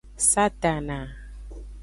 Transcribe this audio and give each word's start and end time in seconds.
Satana. 0.29 0.97